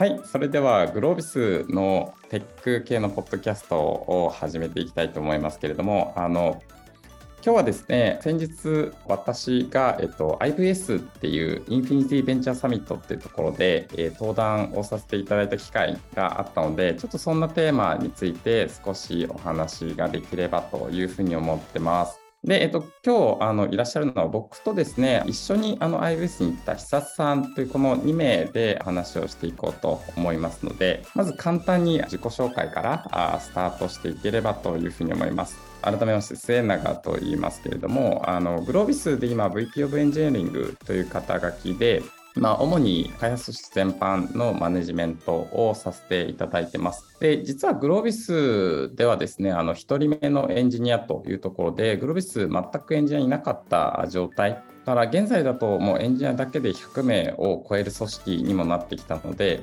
[0.00, 6.62] はい、それではグロービスのテック系のポッドキャストを始めていきたいと思いますけれども、あの
[7.44, 22.19] 今日はですね、先日私が、えっと、IVS っていうインフィニティベンチャーサミットっていうところで、えー、登壇をさせていただいた機会があったので、ちょっとそんなテーマについて少しお話ができればというふうに思ってます。
[22.44, 35.58] で、えっと、今日あのいらっしゃるのは僕とですね、一緒にあの IBS に行った久さんというこの2名で話をしていこうと思いますので、まず簡単に自己紹介からあスタートしていければというふうに思います。
[35.82, 42.02] 改めまして、末永と言いますけれども、あのグロービスで今 VP of Engineering という肩書きで、
[42.36, 47.18] まあ、主に開発組織全般のマネジメントをさせていただいてます。
[47.20, 59.62] で、実はグロービスではですね、あの、1人目のエンジニアというところで、グロービス全くエンジニアいなかった状態から現在だともうエンジニアだけで100名を超える組織にもなってきたので、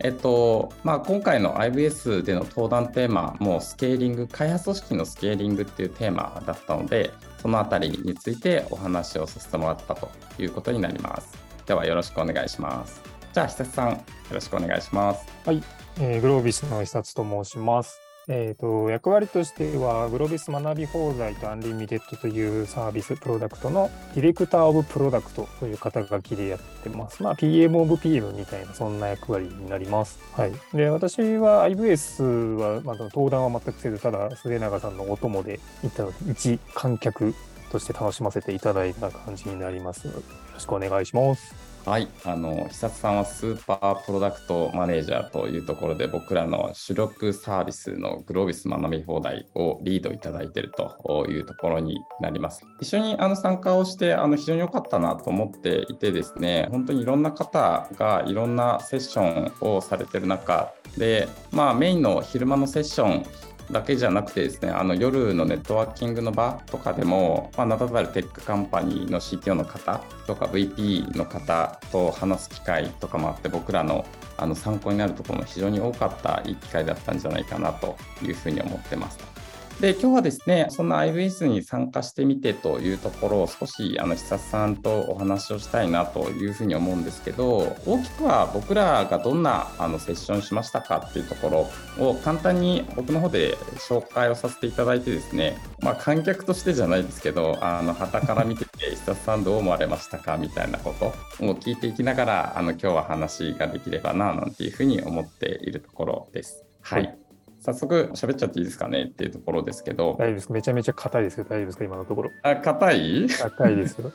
[0.00, 11.43] えっとまあ、今回の IBS での登壇テーマもスケーリング、開発組織のスケーリングっていうテーマだったので、そのあたりについてお話をさせてもらったということになります。
[11.66, 13.00] ではよろしくお願いします。
[13.32, 13.98] じゃあ、久さん、よ
[14.32, 15.26] ろしくお願いします。
[15.44, 15.62] はい、
[15.98, 18.00] えー、グロービスの久と申します。
[18.26, 27.22] えーと、役割としては、グロービス学び放題とアンリミテッドというサービスプロダクトの Director of Product という肩書きでやってます。
[27.22, 30.18] まあ、PM of PM みたいな、そんな役割になります。
[30.32, 30.52] はい。
[30.72, 32.22] で、私は IVS
[32.54, 37.34] は、まだ登壇は全くせず、ただ、末永さんのお供で行った、一観客
[37.70, 40.08] として楽しませていただいた感じになります、
[40.54, 41.74] ろしくお願いします。
[41.84, 52.64] はい、あの久さんはスーパープロダクトマネージャーというところで僕らの主力サービスのグロービス学び放題をリードいただいているというところになります。
[52.80, 63.26] 一緒にあの参加をしてあの非常に良かったなと思っていてですね、本当にいろんな方がいろんなセッションをされてる中で、まあ、メインの昼間のセッション
[63.70, 74.04] だけじゃなくてですね、あの夜のネットワーキングの場とかでも、まあ、名だたるテックカンパニーの CTO の方とか VP の方と話す機会とかもあって、僕らの
[74.36, 79.33] あの参考になるところも非常に多かったいい機会だったんじゃないかなというふうに思ってます。
[79.80, 91.68] で今日はですね、そんな IBS に参加してみてというところを少しあの久さんとお話をしたいなというふうに思うんですけど、大きくは僕らがどんなあのセッションしましたかっていうとこ
[91.98, 93.56] ろを簡単に僕の方で
[93.88, 101.06] 紹介をさせていただいてですね、まあ、観客としてじゃないですけど、あの旗から見てて、久さんどう思われましたかみたいなこと
[101.44, 106.64] を聞いていきながら、あの今日は話ができればななんていうふうに思っているところです。
[106.80, 107.23] はい
[107.64, 109.04] 早速喋っちゃっていいですかね？
[109.04, 110.16] っていうところですけど。
[110.18, 110.52] 大丈夫です。
[110.52, 111.84] めちゃめちゃ硬いですけど、大丈夫ですか？
[111.84, 112.30] 今のところ。
[112.42, 113.26] あ、硬い？
[113.26, 114.12] 硬いですよ。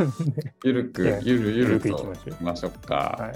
[0.64, 3.14] ゆるく、ゆるゆるといきましょうか。
[3.20, 3.34] はい、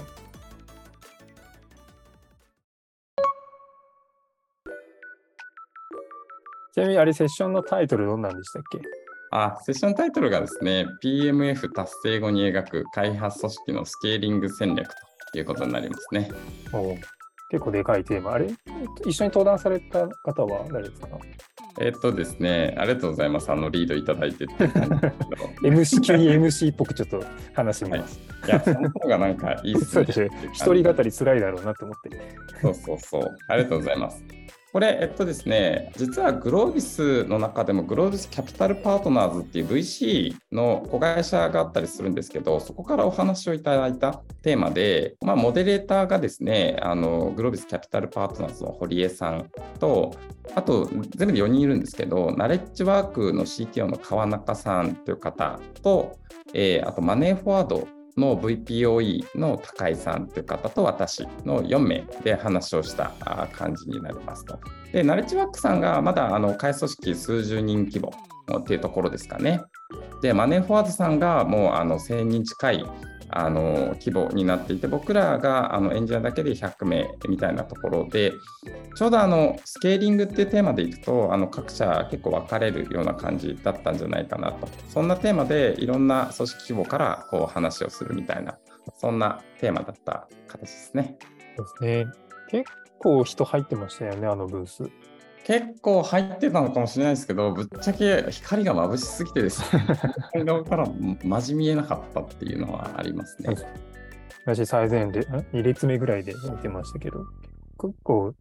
[6.73, 8.79] ちなみにあれ、セッションのタイトルどんなんでしたっけ？
[9.29, 14.91] あ、セッションタイトルがですね、PMF 達成後に描く開発組織のスケーリング戦略
[15.31, 16.31] ということになりますね。
[16.73, 16.97] お
[17.49, 18.33] 結構でかいテーマ。
[18.33, 18.47] あれ？
[19.05, 21.07] 一緒に登壇された方は誰ですか？
[21.79, 23.51] えっとですね、ありがとうございます。
[23.51, 24.53] あのリードいただいてて。
[25.63, 27.23] MC、急に MC っぽくちょっと
[27.53, 28.19] 話してみます。
[28.41, 30.05] はい、いや、その方がなんかいいっすね。
[30.53, 32.09] 一人語りつらいだろうなと思って。
[32.61, 33.37] そうそうそう。
[33.47, 34.23] ありがとうございます。
[34.73, 49.47] これ、えっとですね、実はグロービスの中でもグロービスキャピタルパートナーズっていう VC の子会社があったりするんですけど、そこからお話をいただいたテーマで、まあ、モデレーターがですね、あのグロービスキャピタルパートナーズの堀江さん
[49.79, 50.15] と、
[50.55, 56.17] あと全部で4人いるんですけど、ナレッジワークの CTO の川中さんという方と、
[56.55, 63.11] えー、あとマネーフォワードの VPOE の高井さんという方と私の4名で話をした
[63.51, 64.59] 感じになりますと。
[64.91, 68.13] で、ナレッジワークさんがまだあの開組織数十人規模
[68.59, 69.61] っていうところですかね。
[70.21, 72.85] で、マネーフォワードさんがもうあの1000人近い
[73.35, 78.33] あの規模になっていて、僕らがあのエンジニアだけで100名みたいなところで、
[78.95, 84.67] ちょうどあのスケーリングっていうテーマでいくと、あの各社結構分かれるような感じだったんじゃないかなと。
[84.89, 88.57] そんなテーマでいろんな組織規模からこう話をするみたいな、
[88.97, 91.17] そんなテーマだった形ですね。
[91.57, 92.11] そうですね。
[92.49, 94.83] 結構人入ってましたよね、あのブース。
[95.43, 99.85] 結構入ってたのかもしれないですけど、ぶっちゃけ光が眩しすぎてですね、
[100.31, 100.87] 光のから
[101.23, 103.55] まじ見えなかったっていうのはありますね。
[104.45, 107.25] 私、最前で2列目ぐらいで見てましたけど、
[107.79, 108.33] 結構、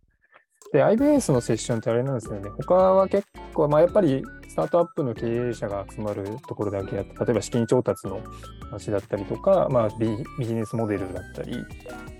[0.72, 2.50] で、IBS のセッションってあれなんですよね。
[2.50, 8.20] 他は結構、まあ、やっぱりスタートアップの経営者が集まるところだけやって、例えば資金調達の
[8.70, 11.56] 話だったりとか、まあ、ビビジネスモデルだったり、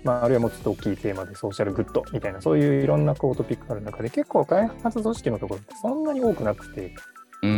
[0.03, 6.95] まあ、あるいはもうちょっと大きいテーマでソーシャルグッドみたいな、そういういろんなこうトピックがある中で、結構開発組織のところってそんなに多くなくて、
[7.43, 7.51] うん。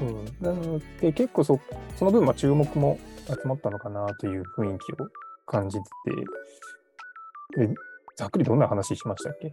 [0.00, 1.60] うん、なので結構そ
[1.94, 2.98] その分、まあ、注目も
[3.28, 5.06] 集まったのかなという雰囲気を
[5.46, 5.84] 感じて
[7.54, 7.74] て、で
[8.16, 9.52] ざっくりどんな話しましたっけ？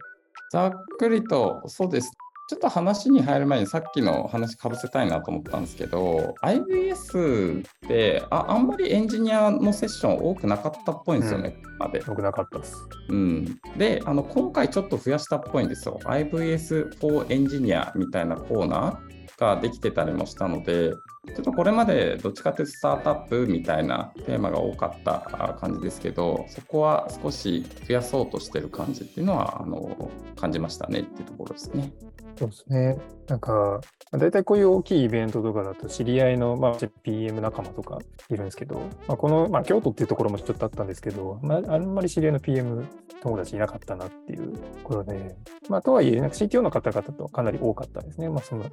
[0.52, 2.12] ざっくりと、そうです。
[2.50, 12.00] ちょっと話に入る前にさっきの話かぶせたいなと思ったんですけど、IBS ってああんまりエンジニアのセッション多くなかったっぽいんですよね、ここまで。
[12.00, 12.76] よくなかったです。
[13.10, 16.00] うん、であの、今回ちょっと増やしたっぽいんですよ。
[16.06, 31.94] IVS for Engineer みたいなコーナーができてたりもしたので、ちょっとこれまでどっちかというとスタートアップみたいなテーマが多かった感じですけど、そこは少し増やそうとしてる感じっていうのはあの感じましたねっていうところですね。
[32.40, 32.98] そうですね。
[33.28, 33.82] なんか、
[34.14, 38.00] 大体こういう大きいイベントとかだと、知り合いの、まあ、PM 仲間とか
[38.30, 38.76] いるんですけど、
[39.08, 42.86] まあ、この、まあ、京都っていうところもちょっとあったんですけど、まあ、あんまり知り合いの PM
[43.22, 45.36] 友達いなかったなっていうところで、
[45.68, 48.30] まあ、とはいえ、なんか CTO の方々とかなり多かったですね。
[48.30, 48.64] まあ、その、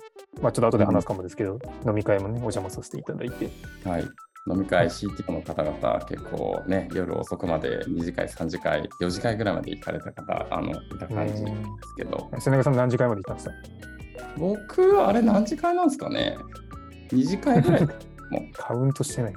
[0.40, 3.50] まあ、ちょっと後で話すかもですけど、飲み会もね、お邪魔させていただいて、
[3.84, 4.04] はい。
[4.48, 13.52] 飲み会 CTO の方々、結構ね、夜遅くまで2次会、3次会、4次会ぐらいまで行かれた方、あの、いた感じですけど、瀬永さん何時間まで行ったんで
[14.22, 14.36] すか？
[14.38, 16.36] 僕、あれ何次会なんですかね
[17.10, 17.86] ?2 次会ぐらい、
[18.30, 19.32] もカウントしてない。
[19.32, 19.34] う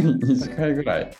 [0.00, 1.10] 2次会ぐらい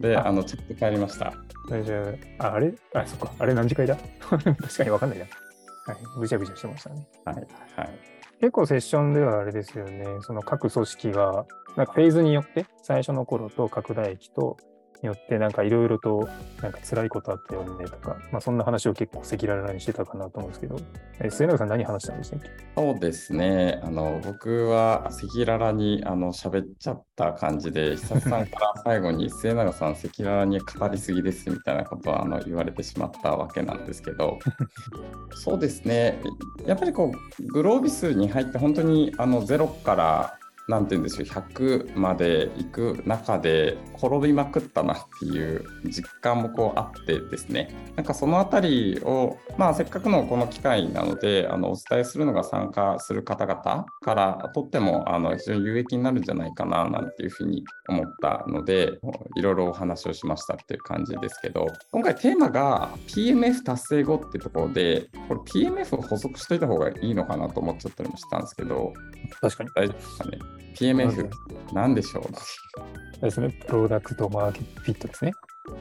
[0.00, 1.32] で、ああの、ちょっと帰りました。
[1.68, 2.18] 大丈夫。
[2.44, 2.74] あ、あれ？
[2.94, 3.32] あ、そっか。
[3.38, 3.96] あれ何時間だ？
[4.28, 4.44] 確
[4.78, 5.24] かにわかんないな。
[5.24, 5.98] はい。
[6.18, 7.06] ぐちゃぐちゃしてましたね。
[7.24, 7.36] はい。
[7.36, 7.42] は
[7.84, 7.90] い。
[8.40, 11.44] 結構セッションではあれですよね、その各組織が、
[11.76, 14.56] なんかフェーズによって、最初の頃と拡大期と、
[15.02, 16.28] よって、なんかいろいろと、
[16.62, 20.76] なんか辛いことあったよねとか、まあそんな話を結構赤裸々にしてたかなと思うんですけど、
[21.20, 22.48] え末永さん何話したんでしたっけ？
[22.76, 23.80] そうですね。
[23.82, 34.38] あの、僕は赤裸々にあの喋っちゃった感じで、久さんから最後に 末永さん赤裸々に語りすぎですみたいなことをあの言われてしまったわけなんですけど、
[35.34, 36.20] そうですね。
[36.66, 40.36] やっぱりこう、グロービスに入って本当にあの0から
[40.68, 47.92] なんて言うんでしょう100まで行く中で転びまくったなっていう実感もこうあってですね。
[47.96, 58.98] なんかそのあたりを、まあ、せっかくのこの機会なのであのお伝えするのが参加する方々からとってもあの非常に有益になるんじゃないかななんていうふうに思ったので
[59.36, 61.66] いろいろお話をしましたっていう感じですけど。
[61.90, 68.92] 今回テーマが PMF 達成後ってところでこれ PMF を補足しといた方がいいのかなと思っちゃったりもしたんですけど。
[69.40, 69.70] 確かに。
[69.74, 71.28] 大丈夫ですかね PMF
[71.72, 75.32] なんでしょうですね、プロダクトマーケットフィットですね。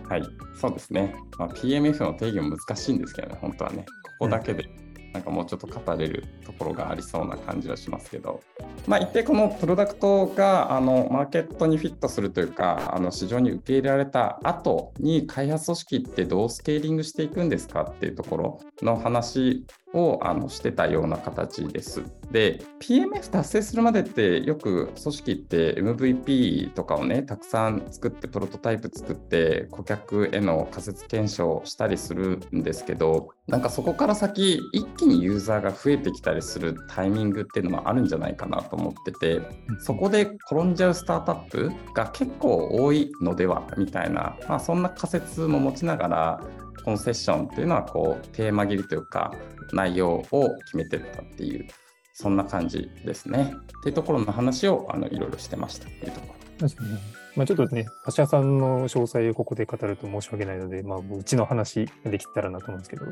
[0.10, 0.24] はい、
[0.60, 1.16] そうですね。
[1.38, 3.86] まあ、PMF の定義も難しいんですけどね、本当はね、
[4.20, 4.70] ここだけで
[5.14, 8.42] なんかもうちょっと語れるところがありそうな感じはしますけど、
[8.88, 22.04] まあ、一定このプロダクトがあのマーケットにフィットするというか、あの市場に受け入れられた後に開発組織ってどうスケーリングしていくんですかっていうところの話をあのしてたような形です。
[22.32, 39.42] で、PMF 達成するまでってよく組織って MVP とかをね、たくさん作って、プロトタイプ作って、顧客への仮説検証したりするんですけど、なんかそこから先、一気にユーザーが増えてきたりするタイミングっていうのもあるんじゃないかなと思ってて、
[39.80, 40.22] そこで
[40.52, 46.44] 転んじゃうスタートアップが結構多いのではみたいな、まあ、そんな仮説も持ちながら、
[46.84, 49.34] コンセッションっていうのはこうテーマ切りというか
[49.74, 51.68] 内容を決めてったっていう
[52.14, 53.54] そんな感じですね。
[53.80, 56.39] っていうところの話をあのいろいろしてましたというところ。
[56.60, 56.90] 確かに。
[57.36, 63.06] まあ、ちょっとね、橋田さんの詳細をここで語ると申し訳ないので、まあ、うちの話できたらなと思うんですけど、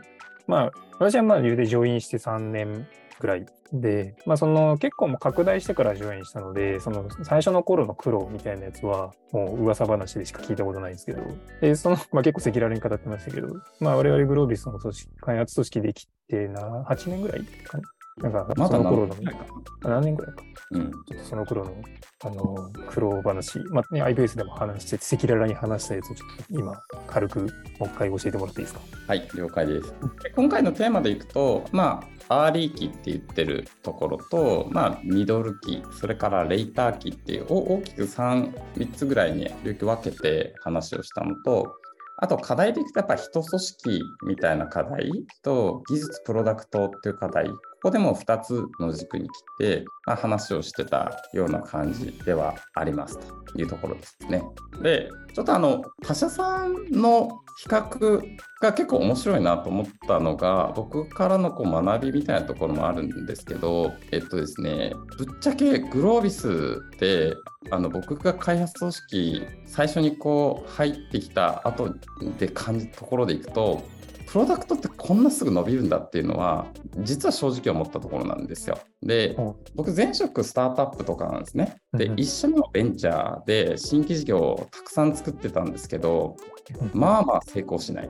[0.48, 2.88] まあ、私はまあ、理由でジョインして3年
[3.20, 11.22] ぐらいで、まあ、その結構も拡大してからジョインしたので、その最初の頃の苦労みたいなやつは、もう噂話でしか聞いたことないんですけど、
[11.62, 13.48] で、その、まあ、結構赤裸々に語ってましたけど、
[13.80, 17.84] まあ、我々グロービスの組織、開発組織できてな、8年ぐらいかな。
[18.18, 20.44] なんか、まだその頃の、何年ぐらいか何年ぐらいか。
[20.72, 20.92] うん、
[21.24, 21.76] その頃の、
[22.26, 27.50] あの、苦労話、まあね、IBS でも話して、赤裸々に話したやつをちょっと今、軽くもう
[27.86, 28.82] 一回教えてもらっていいですか？
[29.08, 29.94] はい、了解です。
[30.24, 41.78] で今回のテーマでいくと、まあ、アーリー期って言ってるところと、まあ、ミドル期、それからレイター期っていう、お大きく3、3つぐらいに分けて話をしたのと、
[42.20, 45.12] あと課題でいくとやっぱ人組織みたいな課題
[45.44, 49.30] と技術プロダクトっていう課題、ここでも2つの軸に切
[49.66, 54.42] って、まあ、話をしてたような感じではありますというところですね。
[54.82, 57.30] で、ちょっとあの他社さんの
[57.60, 58.22] 比較
[58.62, 67.36] が結構面白いなと思ったのが、僕からのこう学びみたいなところもあるんですけど、えっとですね、ぶっちゃけグロービスって
[67.70, 71.94] あの僕が開発組織最初にこう入ってきた後
[72.40, 73.84] で感じたところでいくと
[74.28, 76.68] プロダクトってこんなすぐ伸びるんだっていうのは
[77.00, 78.78] 実は正直思ったところなんですよ。
[79.02, 81.78] で、うん僕前職スタートアップとかなんですね。
[81.94, 86.36] で一緒にもベンチャーで新規事業をたくさん作ってたんですけど
[86.94, 88.10] まあまあ成功しない。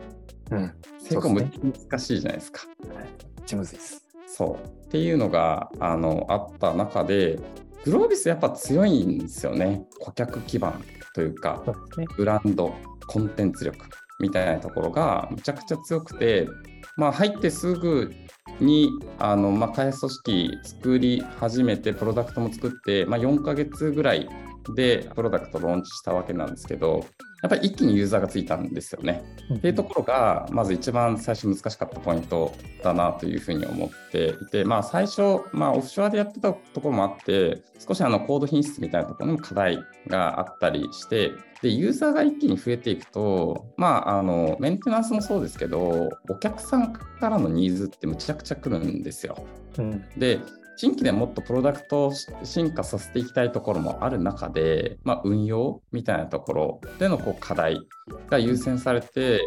[0.52, 0.74] うん。
[1.00, 2.62] 成功むっちゃ難しいじゃないですか。
[2.84, 3.00] めっ
[3.46, 4.04] ちゃむずいです。
[4.28, 7.40] そうっていうのがあのあった中で
[7.86, 10.84] グロービスやっぱ強いんですよね顧客基盤
[11.14, 11.64] というか
[11.98, 12.06] ね。
[12.18, 12.74] ブランド
[13.08, 13.86] コンテンツ力
[14.20, 16.48] みたいなところがむちゃくちゃ強くて、
[16.96, 18.14] まあ、入ってすぐ
[18.60, 24.28] にあの、まあ、開発組織作り始めてプロダクトも作って、まあ、4ヶ月ぐらい
[24.76, 27.06] でプロダクトローンチしたわけなんですけど
[27.44, 29.24] やっぱり一気にユーザーがついたんですよね。
[29.54, 32.54] っていうところが、まず一番最初難しかったポイント
[32.84, 49.38] だなというふうに思っていて、まあ、最初、まあ、オフショアでやってたところもあって、少しあのコード品質みたいなところにも課題があったりして、でユーザーが一気に増えていくと、まあ、あのメンテナンスもそうですけど、お客さんからのニーズってむちゃくちゃ来るんですよ。
[49.78, 50.04] うん。
[50.18, 50.40] で
[50.78, 57.82] 新規でもっとプロダクトを進化させていきたいところもある中で、まあ、運用みたいなところでのこう課題
[58.30, 59.42] が優先されて、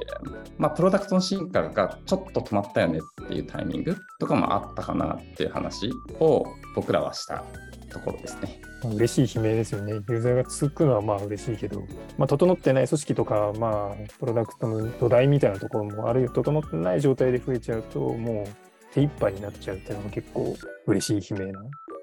[0.58, 6.44] まあ、プロダクトの進化がちょっと止まったよねっていうタイミングとかもあったかなっていう話を
[6.74, 7.44] 僕らはした
[7.90, 8.60] ところですね。
[8.84, 9.92] 嬉しい悲鳴ですよね。
[9.92, 11.82] ユーザーがつくのはまあ嬉しいけど、
[12.18, 20.56] まあ、整ってない組織とか、まあ、プロダクトの土台みたいなところも、あるいは整ってない状態で増えちゃうと、もう手一杯になっちゃうっていうのが結構
[20.86, 21.60] 嬉しい悲鳴な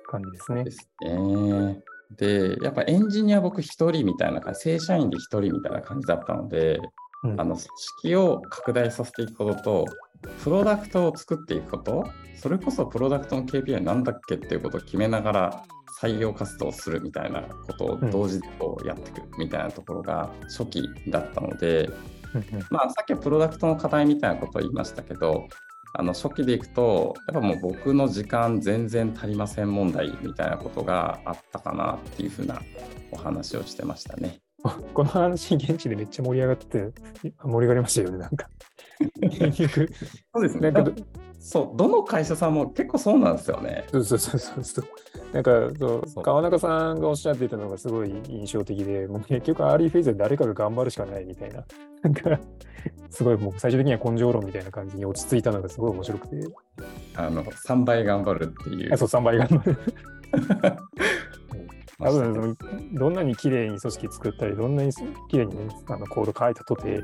[0.07, 0.71] 感じですねで。
[0.71, 1.81] すね。
[2.17, 6.79] で、やっぱエンジニア僕一人みたいな感じ、正社員で一人みたいな感じだったので、
[7.23, 7.59] うんあの組
[8.03, 9.85] 織を拡大させていくことと、
[10.43, 15.63] プロダクトを作っていくこと、それこそプロダクトの KPI なんだっけっていうことを決めながら
[15.99, 21.89] 採用活動をするみたいなことを同時でこうやっていくみたいなところが初期だったので、
[22.33, 25.47] うんうんまあ、さっきはプロダクトの課題みたいなことを言いましたけど、
[25.93, 32.61] あの初期でいくと、やっぱもう僕の時間全然足りません問題みたいなことがあったかなっていうふうな
[33.11, 34.39] お話をしてましたね。
[34.93, 36.91] この話、現地でめっちゃ盛り上がって、
[37.21, 38.49] 盛り上がりましたよね、なんか。
[39.21, 39.89] 結局、
[40.33, 40.93] そうですなんかど、
[41.47, 43.85] そう、どの会社さんも結構そうなんですよね。
[43.89, 44.85] そうそうそうそうそう。
[45.33, 51.63] なんかそうそう川中さんがおっしゃってたのがすごい印象的で、もう結局アーリーフェーズで誰かが頑張るしかないみたいな。
[52.03, 52.37] なんか、
[53.09, 56.35] すごいもう最終的には根性論みたいな感じに落ち着いたのがすごい面白くて、
[57.15, 58.93] あの3倍頑張るっていう。
[58.93, 59.77] あそう3倍頑張る。
[61.97, 62.55] 多分その
[62.91, 64.91] どんなに綺麗に組織作ったり、どんなに
[65.29, 67.03] 綺麗に、ね、あのコード書いたとて、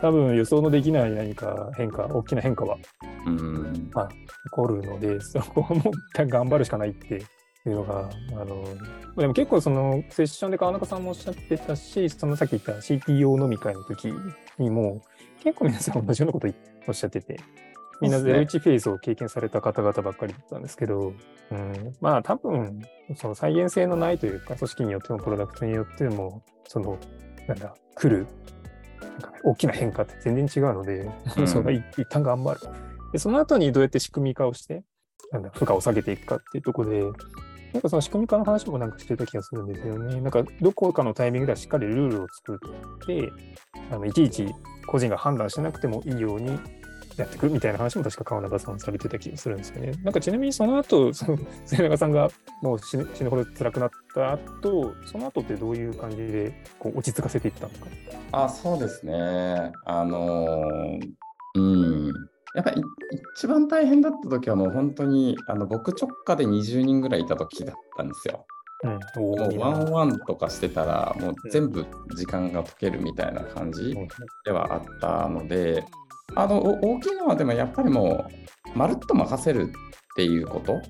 [0.00, 2.78] 多分予想のできない何か変化、大きな変化は
[3.26, 3.90] うん。
[3.90, 7.22] 起こるので、そこをもう頑張るしかないってい
[7.66, 8.64] うのが、あの、
[9.16, 14.12] でも結構そのセッションで川中さんもおっしゃってたし、そのさっき言った CTO 飲み会の時
[14.58, 15.02] にも、
[15.42, 16.48] 結構皆さん同じようなこと
[16.86, 17.40] おっしゃってて、
[18.00, 21.12] みんなそうですね01フェーズを経験された方々ばっかりだったんですけど、
[21.50, 22.80] うん、まあ多分、
[23.16, 26.98] その再現性のないというか、組織によってもプロダクトによっても、その、
[27.46, 28.26] なんだ、来る、
[29.44, 32.60] 大きな変化って全然違うので、うんその一一旦頑張る。
[33.12, 34.82] で、その後にどうやって仕組み化をして、
[35.32, 37.02] なんだ、負荷を下げていくかっていうところで、
[37.72, 40.20] なんかその仕組み化の話もなんかしてた気がするんですよね。
[40.20, 43.30] なんかどこかのタイミングではしっかりルールを作って、
[43.90, 44.48] あのいちいち
[44.86, 46.58] 個人が判断しなくてもいいように
[47.20, 49.92] やっていくみたいな話も確か川中さんされてた気がするんですよね。
[50.02, 52.30] なんかちなみにその後、そ の末永さんが
[52.62, 57.88] もう死ぬ死ぬほど辛くなった後、その後ってどういう感じでこう落ち着かせていったんですか
[58.32, 59.72] あ、そうですね。
[59.84, 61.10] あのー
[61.54, 62.06] うん。
[62.54, 62.82] やっぱり
[63.36, 68.44] 一番大変だった時はもう本当にあの僕直下で20人ぐらいいた時だったんですよ。
[68.82, 69.22] うん。
[69.22, 71.84] もうワンワンとかしてたらもう全部
[72.16, 74.08] 時間が解けるみたいな感じうん
[74.44, 75.84] ではあったので、
[76.36, 78.26] あのお大きいのはでもやっぱりも
[78.74, 80.80] うまるっと任せるっていうこと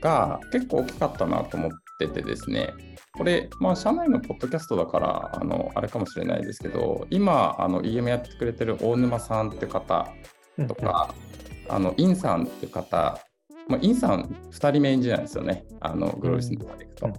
[0.00, 2.72] が結構大きかったなと思っててですね。
[3.18, 10.08] これ、まあ、社内のポッドキャストだから、あのあれかもしれないですけど、今、あの EM やってくれてる大沼さんって方
[10.68, 11.12] とか、
[11.68, 13.18] あのインさんって方、
[13.68, 17.06] まあ、インさん2人目エンジニアなんですよね、あのグロービスの中でいくと。
[17.06, 17.12] うん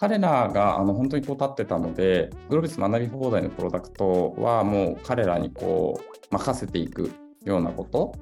[0.00, 7.12] 彼らがあの本当にこう立ってたので、グロービス学び放題のプロダクトはもう彼らにこう任せていく
[7.44, 8.12] ようなこと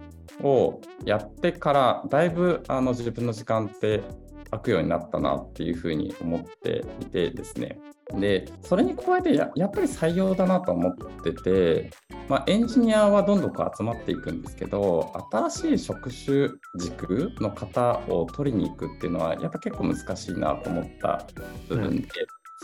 [0.47, 4.03] をやってからだいぶあの自分の時間って
[4.51, 7.79] 空くようになったなっていうふうに思っていてですね
[8.21, 11.91] でそれに加えてややっぱり採用だなと思ってて、
[12.29, 21.27] まあ、エンジニアはどんどんこう集まっていくんですけど新しい職種軸の方を取りに行くっていうのはやっぱ結構難しいなと思った
[21.69, 21.97] 部分で。
[21.97, 22.07] うん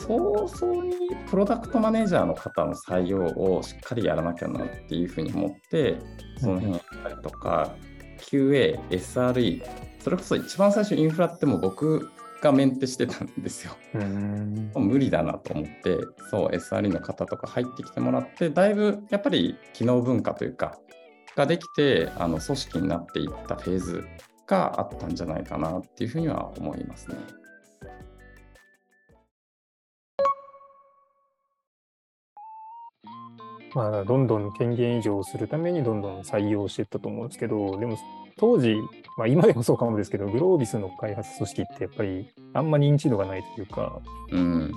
[0.00, 0.94] 早々に
[1.28, 5.96] プロダクトマネージャーの方の採用をしっかりやらなきゃなっていうふうに思って
[6.38, 7.74] その辺やったりとか、
[8.18, 9.62] QA、SRE
[9.98, 12.10] それこそ一番最初インフラっても僕
[12.40, 13.76] がメンテしてたんですよ。
[14.74, 15.98] 無理だなと思って
[16.30, 20.78] そう SRE の方とか入ってきてもらってだいぶやっぱり機能文化というか
[21.34, 24.04] ができてあの組織になっていったフェーズ
[24.46, 27.16] があったんじゃないかなっていうふうには思いますね。
[33.74, 37.96] まあ、どんどん権限移譲するためにどんどん採用していったと思うんですけど、でも
[38.38, 38.76] 当時、
[39.16, 44.72] まあ、今でもそうかもですけど、グロービスの開発組織ってやっぱりあんま認知度がないというか、うん。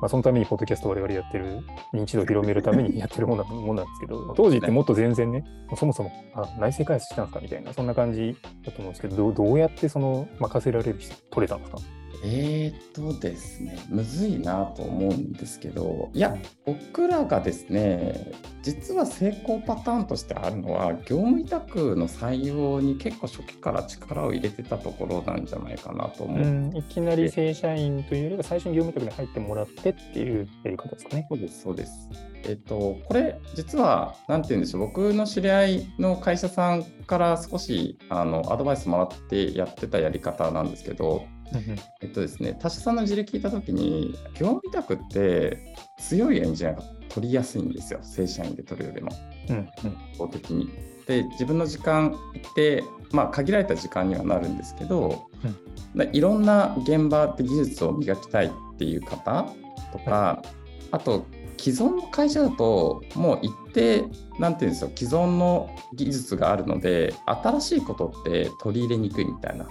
[0.00, 1.60] まあ、そのためにポッドキャスト我々やってる
[1.94, 5.44] 認知度を広めるためにやってるものもんなんですけど、当時ってもっと全然ね、
[5.76, 11.78] そもそもあ内製開発したんですかみたいな、そんな感じだと思うんですけど、どうやってその任せられる人取れたんですか？
[12.24, 18.30] えーとですね、むずいなと思うんですけど、いや、僕らがですね、
[18.62, 26.40] 実は成功パターンとしてあるのは、業務委託の採用に結構初期から力を入れてたところなんじゃないかなと思う。
[26.40, 31.26] うん、いきなり正社員というよりは、最初に業務委託に入ってもらってっていうやり方ですかね。
[31.28, 32.08] そうです、そうです。
[32.44, 41.24] えっと、これ、実は、なんて言うんでしょう、僕の知り合いの会社さんから少しあのアドバイスもらってやってたやり方なんですけど、
[42.00, 49.10] えっとですね、他社さんの事例聞いたときに、業務委託って強いエンジニアが取りやすいんですよ、正社員で取るよりも。
[49.50, 49.66] うんうん、
[50.18, 50.70] 法的に。
[51.06, 52.14] で、自分の時間
[52.50, 55.26] って、まあ、限られた時間にはなるんですけど、
[55.94, 59.46] うん、いろんな現場で技術を磨きたいっていう方
[59.92, 60.42] とか、
[60.90, 61.26] あと、
[61.58, 64.04] 既存の会社だと、もう一定、
[64.38, 69.68] なんていうんですよ、既存の技術があるので、新しいことって取り入れにくいみたいな。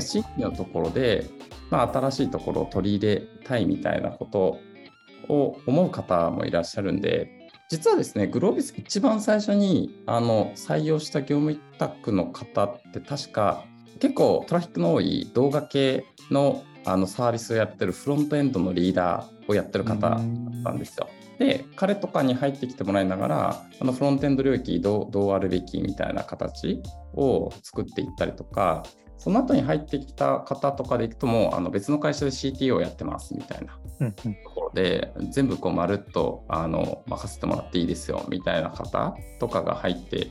[0.00, 1.26] 新規のところで、
[1.70, 4.58] まあ、新しいところを取り入れたいみたいなこと
[5.28, 13.64] を思う方もいらっしゃるんで、実はですね、グロービス一番最初にあの採用した業務委託の方って確か
[13.98, 20.20] 結構トラフィックの多い動画系のあのサービスをやってるフロントエンドのリーダーをやってる方だっ
[20.62, 21.08] たんですよ。
[21.36, 26.80] で、彼とかに入ってきてもらいながら、あのフロントエンド領域どうどうあるべきみたいな形
[27.14, 28.84] を作っていったりとか、
[29.26, 33.76] その後に入ってきた方とかでいくともあの別の会社で CTO をやってますみたいな。
[34.12, 40.30] ところで、全部こうまるっとあの任せてもらっていいですよみたいな方とかが入ってき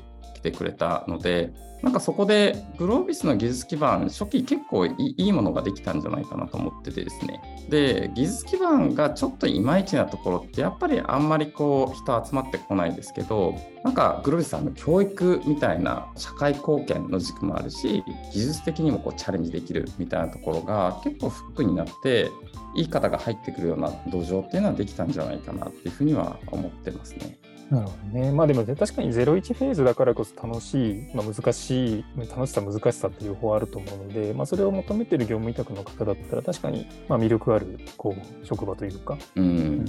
[0.52, 18.04] てくれたのでなんかそこでグロービスの技術基盤初期結構いいものができたんじゃないかなと思っててですねで技術基盤がちょっといまいちなところってやっぱりあんまりこう人集まってこないですけどなんかグロービスさんの教育みたいな社会貢献の軸もあるし
[18.34, 22.32] 技術的にもこうチャレンジできるみたいなところが結構フックになって
[22.76, 27.38] いい方が入ってくるような土壌っていうのはできたんじゃないかなっていうふうには思ってますね。
[27.70, 28.32] なるほどね。
[28.32, 39.86] まあでも確かに01フェーズだからこそ楽しい、まあ、難しい、楽しさ、難しさっていう方あると思うので、まあ、それを求めてる業務委託の方だったら確かにまあ魅力あるこう職場というか、うん、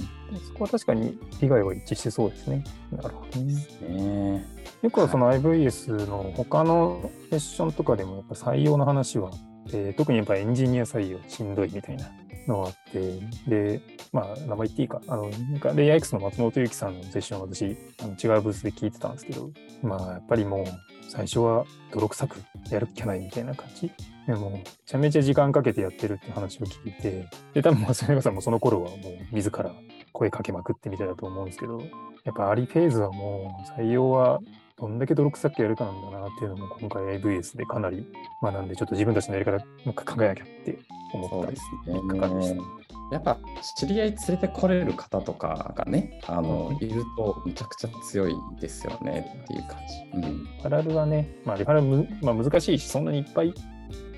[0.47, 2.63] そこは確かに利害は一致してそうですね。
[2.91, 3.55] なるほどね。
[3.87, 4.45] ね
[4.81, 9.31] よくその IVS の他のセッションとかでもやっぱ採用の話は
[9.73, 12.09] え特にやっぱエンジニア採用しんどいみたいな
[12.47, 19.49] のがあって、で、まあ、名前言っていいか、あの、なんか、レイヤー X の松本ゆきさんのセッションを私、あの違うブースで聞いてたんですけど、
[19.81, 20.65] まあ、やっぱりもう、
[21.09, 23.91] 最初は泥臭くやるっきゃないみたいな感じ。
[24.27, 28.99] でも、めちゃめちゃ時間かけてやってるって話を聞いて、で、多分、松本さんもその頃はもう、
[29.31, 29.71] 自ら
[30.13, 31.81] 声かけまくってみたいだと思うんですけど、
[32.23, 34.39] やっぱアリフェーズはもう、採用は
[34.79, 38.05] どんだけ泥臭くやるかなんだなっていうのも今回 AVS でかなり
[38.43, 39.57] 学んで、ちょっと自分たちのやり方
[39.93, 40.77] 考えなきゃって
[41.13, 42.63] 思ったり3日間でした。
[43.09, 43.39] やっぱ
[43.77, 49.77] 知り合い連れてこれる方とかがね、あの、いるとむちゃくちゃ強いですよねっていう感
[50.21, 50.27] じ。
[50.27, 53.53] うん、パラルはね、まあ、リファラルまあ、難しいし、そんなにいっぱい1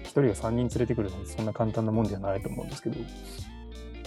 [0.07, 2.99] 人が3人連れてくるのそんな簡単なもんではないと思うんですけど、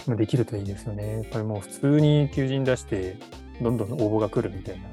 [0.05, 1.13] まあ、できるといいですよね。
[1.13, 3.17] やっぱりもう普通に求人出して、
[3.61, 4.83] どんどん応募が来るみたいな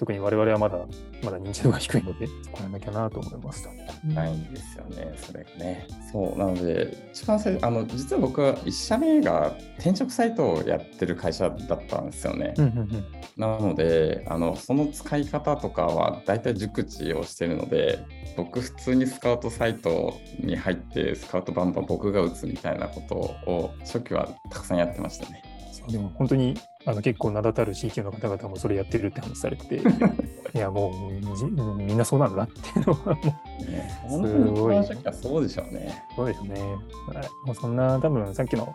[0.00, 0.78] 特に我々はまだ、
[1.22, 3.70] まだ認知度が低いので、そこやらなきゃなと思いました。
[4.14, 5.86] ないんですよね、それがね。
[6.10, 12.54] そう、なので、一番最初、あの、実は僕は1社目が転職サイトをやってる会社だったんですよね。
[12.56, 13.04] うんうんうん
[13.36, 17.98] なので、あの、その使い方とかは大体熟知をしてるので、
[18.36, 23.14] 僕普通にスカウトサイトに入って、スカウトバンバン僕が打つみたいなこと
[23.50, 25.42] を初期はたくさんやってましたね。
[25.88, 26.54] でも本当に
[26.86, 29.76] あの結構名だたる CQ の方々もそれやってるって話されてて、
[30.54, 36.04] いやもうじみんなそうなんだなっていうのはもうね、すごいそうでしょうね。
[36.16, 36.60] そうですね。
[36.60, 38.74] はい、もうそんな多分さっきの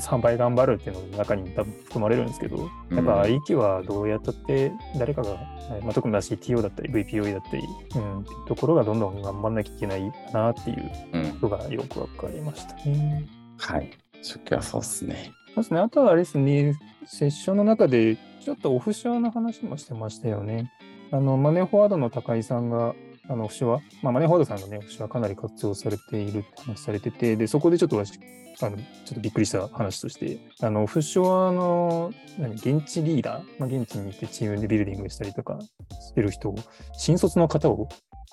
[0.00, 2.56] 3倍頑張るっていうのの中に多分含まれるんですけど、
[2.90, 7.62] やっぱ IQ はどうやったって誰かが、はいまあ、特に CTO だったり VPO だったり、
[7.96, 11.32] うん、っていうところがどんどん頑張んなきゃいけないなっていううん。
[11.40, 13.26] ことがよくわかりましたね。
[13.56, 13.90] はい。
[14.22, 15.32] 初期はそうですね。
[15.58, 15.80] そうですね。
[15.80, 20.70] あとはあれですね、セッションの中でちょっとオフショアの話もしてましたよね。
[21.10, 22.94] あの、マネーフォワードの高井さんが、
[23.28, 28.20] あの、オフショア、まあ、マネーフォワードさんがね、オフショアかなり活用されているって話されてて、で、そこでちょっと私、
[28.62, 35.58] あの、ちょっとびっくりした話として、あの、オフショアの、何、現地リーダー、まあ、現地に行ってチームでビルディングしたりとか
[36.00, 36.54] してる人を、
[36.92, 37.88] 新卒の方を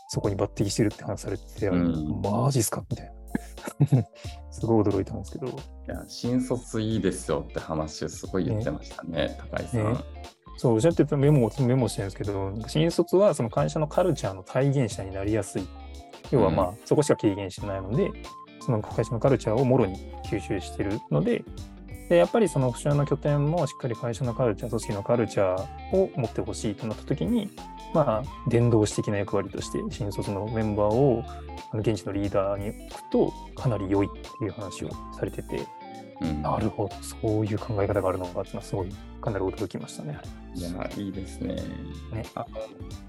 [0.10, 2.86] そこに抜擢してるって話されてて、うんマジっすか？
[2.90, 3.12] みたいな。
[4.52, 5.52] すごい驚いたんですけど、い
[5.88, 9.94] や、新卒いいですよって話をすごい言ってましたね、高井さん。
[9.94, 10.00] ね
[10.58, 15.68] そう、おっしゃってたメモをメモしてるんですけど、新卒はその会社のカルチャーの体現者になりやすい。
[16.32, 18.12] 要はまあ、そこしか経験してないので、
[18.62, 19.96] その会社のカルチャーをもろに
[20.26, 21.44] 吸収してるので、
[22.10, 27.50] でやっぱりそのオフショアの拠点もしっかり会社のカルチャー、組織のカルチャーを持ってほしいとなったときに、
[27.94, 31.24] まあ、伝道師的な役割として、新卒のメンバーを
[31.74, 35.62] 現地のリーダーに置くと、かなり良いっていう話をされてて、
[36.22, 36.42] うん。
[36.42, 38.90] なるほど、そういう考え方があるのかっていうのは、すごい、
[39.22, 40.20] かなり驚きましたね。
[40.56, 41.56] いや、いいですね。
[41.56, 42.26] ね。
[42.36, 42.46] あの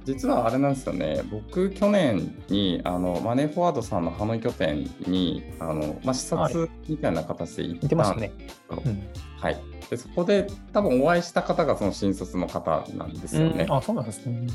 [0.04, 8.32] 実はあれなんですよね、僕、去年にあのマネーフォワードさんのハノイ拠点にあの、まあ、視察みたいな形で行似ってましたね。
[8.70, 9.02] うん
[9.38, 9.56] はい、
[9.90, 13.64] でそこで多分お会いした方がその新卒の方なんですよね。
[13.64, 14.46] うんあ、そうなんですね。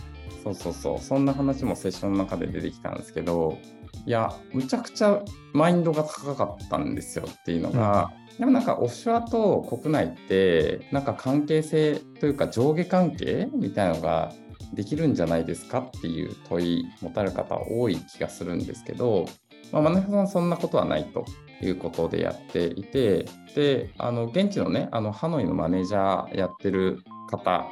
[0.44, 3.58] そうそうそう、そんな話もセッションの中で出てきたんですけど、
[4.06, 5.22] いや、むちゃくちゃ
[5.54, 14.34] マインドが高かったんですよっていうのが、でもなんかオフショアと国内って、なんか関係性というか上下関係みたいなのが
[14.74, 19.28] できるんじゃないですかっていう問い持たれる方多い気がするんですけど、
[19.72, 21.26] まあ、マネフさんそんなことはないと
[21.66, 27.66] いうことでやっていて、で、あの現地のね、あのハノイのマネージャーやってる方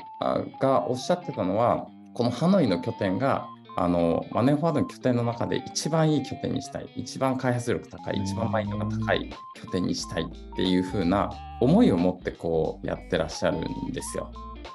[0.59, 3.47] がおっしゃってたのは、このハノイの拠点が
[3.77, 14.31] あのマネーフォワードの拠点の中で一番いい拠点にしたい、一番開発力高い、一番マインドが高い拠点にしたいっていう風な思いを持ってこうやってらっしゃるんですよ。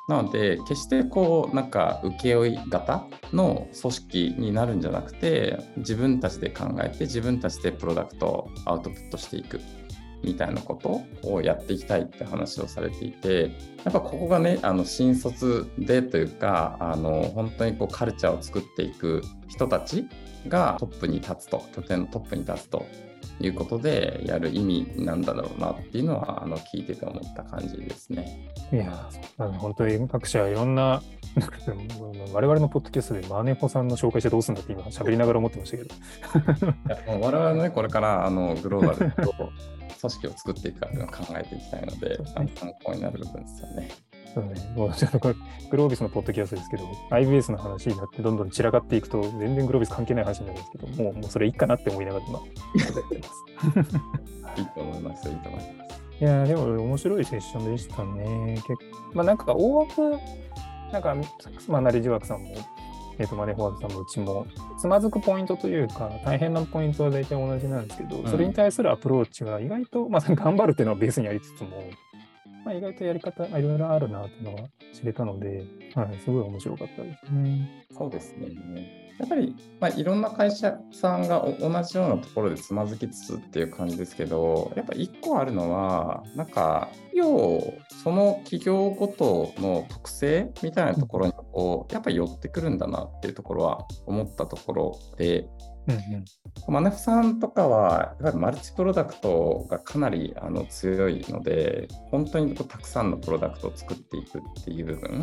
[0.07, 9.61] なので、決してこうなんか請負型の組織になるんじゃなくて、自分たちで考えて、自分たちでプロダクトをアウトプットしていく
[10.23, 13.51] みたいなことをやっていきたいって話をされていて、
[13.85, 20.07] やっぱここがね、あの新卒でというか、あの本当にこうカルチャーを作っていく人たち
[20.49, 22.85] がトップに立つと、拠点のトップに立つと
[23.41, 28.51] いうことでやる意味なんだろうなっていうのは、あの聞いてて思った感じですね。
[28.73, 31.03] いやー、あの本当に各社いろんな、
[31.37, 31.57] なんか
[32.33, 35.95] 我々のポッドキャストでマネポさんの紹介してどうするんだって今喋りながら思ってましたけど。
[35.95, 39.33] いやもう我々ね、これからあのグローバルと
[40.01, 42.49] 組織を作っていくかっていうのを考えていきたいので、参
[42.85, 43.91] 考になる部分ですよね。
[44.35, 45.35] そうね、もうちょっとこれ
[45.71, 52.41] グロービスのポッドキャストですけど、IBS の話になってどんどん散らかっていくと、全然グロービス関係ない話になるんですけど、もうもうそれいいかなって思いながら今。
[54.57, 55.95] いいと思います、いいと思います。
[56.21, 58.55] いやーでも面白いセッションでしたね。
[58.55, 58.73] 結
[59.15, 60.19] まあなんか大枠、
[60.93, 61.17] なんか、
[61.69, 62.55] まあ、ナレッジワークさんも、
[63.19, 64.47] えっ、と、マネーフォワードさんもうちも、
[64.79, 71.71] つまずくポイントというか、大変なポイントは大体同じなんですけど、んそれに対するアプローチが意外と、まあ、頑張るっていうのはベースにありつつも、
[72.65, 77.87] まあ、意外とやり方、いろいろあるなっていうのが知れたので、はい、すごい面白かったですね。
[77.91, 79.05] そうですね。
[79.19, 87.63] やっぱり、まあ、いろんな会社さんがお同じようなところでつまずきつつっていう感じですけど、やっぱ一個あるのは、なんか、要
[88.03, 95.47] その企業ごとの特性みたいなところにこう、やっぱり寄ってくるんだなっていうところは思ったところで、
[95.89, 96.25] うんうん
[96.67, 105.23] マネフさんとかは、やっぱりマルチプロダクトがかなりあの強いので、本当にたくさんのプロダクトを作っていくっていう部分。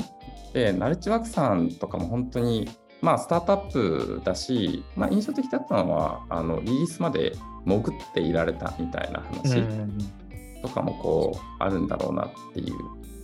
[0.54, 2.69] で、ナルチワークさんとかも本当に、
[3.02, 7.34] まあ、スタートアップだし、まあ、印象的だったのは、あのリリースまで
[7.65, 9.63] 潜っていられたみたいな話
[10.62, 12.76] とかもこうあるんだろうなっていう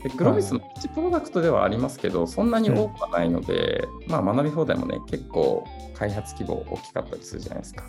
[0.04, 7.84] でグロービスの1プロダクトではありますけど、そんなに多くはないので、まあ、学び放題もね、結構開発規模大きかったりするじゃないですか。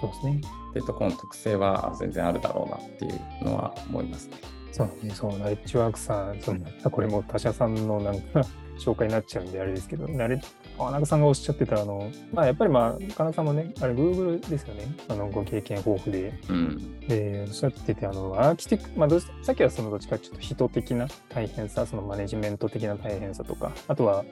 [0.00, 0.40] そうですね。
[0.70, 4.36] っていうところの特性は全然あるだろうなっていうのは思いますね。
[4.72, 8.42] そうね、そう、ナレッジワークさん、そのこれも他社さんのなんか
[8.78, 10.40] 紹介になっちゃうんであれですけど、ナレ
[10.76, 14.94] 川中さんがおっしゃってた、あの、まあ、やっぱりまあ、川中さんもね、あれ、Google ですよね。
[15.08, 16.32] あの、ご経験豊富で。
[16.48, 17.00] うん。
[17.00, 24.24] で、おっしゃってて、あの、アーキテクまあどうし、さっきはそのどっちかちょっと人的な大変さ、そのマネジメント的な大変さとか、あとは、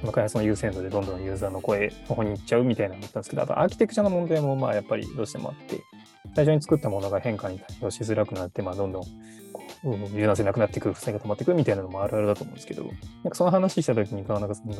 [0.00, 5.82] この開発の優先度でどんどんユーザーの声の方に行っちゃうみたいなのだったんですけど、あとアーキテクチャの問題もまあやっぱりどうしてもあって、
[6.34, 9.02] 最初に作ったものが変化に対応しづらくなって、まあどんどん
[9.82, 12.92] 柔軟性なくなっていく、負債が溜まっていくみたいなのもあるあるだと思うんですけど、なん
[13.30, 14.76] かその話した時に川中さんが、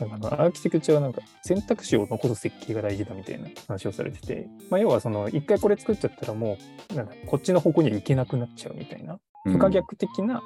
[0.00, 6.58] なんかあのアーキテクチャはなんか選択肢を残す設計が大事だみたいな話をされてて、まあ、要はその一回これ作っちゃったらも
[6.92, 10.42] うなんかこっちの方向には行けなくなっちゃうみたいな不可逆的な、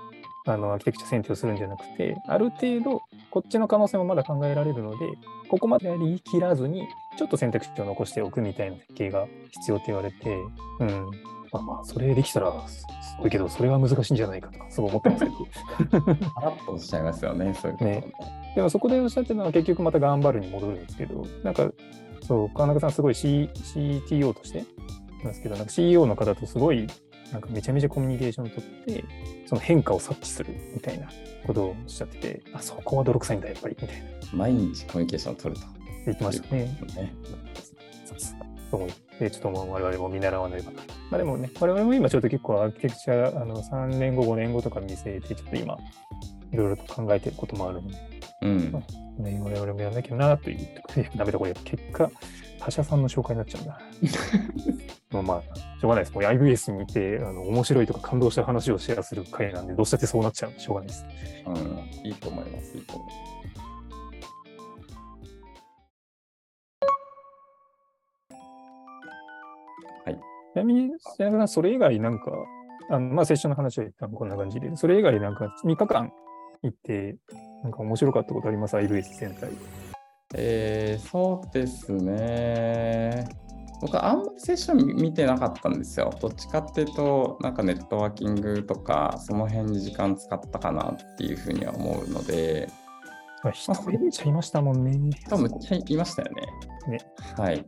[0.46, 5.06] あのアーキテクチャ選定をするんじゃなくてある程度こっちの可能性もまだ考えられるので
[5.48, 10.36] ここまでやりきらずにちょっと選択肢を残しておくみたいな設計が必要って言われて、
[10.80, 11.10] うん、ま
[11.52, 12.84] あまあそれできたらす
[13.20, 16.00] ごいけどそれは難しいんじゃないかとかすごい思ってますけど
[16.34, 18.12] パラッとおっしゃいますよね、そういうことね。
[18.54, 21.70] でもそこでおっしゃってるのは結局また頑張るに戻るんですけど、なんか、
[22.26, 24.64] そう、川中さんすごい、C、CTO として
[25.18, 26.86] なんですけど、なんか CEO の方とすごい、
[27.32, 29.04] なんかめちゃめちゃコミュニケーションをとって、
[29.46, 31.08] その変化を察知するみたいな
[31.46, 35.66] ことをおっしゃってて、あ、そこは泥臭いんだ、やっぱり、みたいな毎日コミュニケーションを取ると。
[36.06, 36.62] 言ってましたね。
[36.96, 37.14] ね
[38.70, 40.82] と思って、ちょっともう我々も見習わねばな。
[41.10, 45.76] まあでもね、我々も今ちょっと結構アーキテクチャ、あの3年後、5年後とか見据えて、ちょっと今、
[46.52, 47.96] いろいろと考えてることもあるので、
[48.42, 48.72] うん。
[49.18, 52.10] ね、我々もやんなきゃなというところで、ダメだ、これ、結果、
[52.60, 53.80] 他社さんの紹介になっちゃうんだ。
[55.10, 56.14] まあまあ、しょうがないです。
[56.14, 61.06] もう IBS にいて、あの面白いとか感動した話をシェアする回なんで、どうしたってそうなっちゃうんで、しょうがないです。
[61.46, 62.06] うん。
[62.06, 62.76] いいと思います。
[62.76, 63.12] いいと思いま
[63.54, 63.57] す。
[70.14, 70.18] ち
[70.56, 72.32] なみに、瀬山さん、それ以外なんか、
[72.90, 76.12] あのまあ、セッションの話は一旦こんな感じで、それ以外なんか3日間
[76.62, 77.16] 行って、
[77.62, 79.50] なんか面白かったことあります ?IBS 全体。
[80.34, 83.28] えー、そうですね。
[83.80, 86.12] 僕はあんまりセッション見てなかったんですよ。
[86.20, 92.68] どっちかっていうと、なんかネットワーキングとか、その辺に時間使ったかなっていうふうには思うので、
[93.44, 95.10] あ人めっちゃいましたもんね。
[95.28, 96.42] 多分めっちゃいましたよね。
[96.88, 96.98] ね
[97.36, 97.64] はい。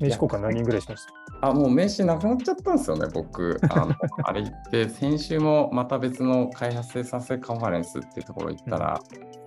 [0.00, 1.21] 名刺交換何人ぐらいしました？
[1.42, 3.60] あ、もう名刺なくなっちゃったんですよね、僕。
[3.68, 9.00] あのあれ行って、 先週もまた別の開発生産性カンファレンスっていうところ行ったら、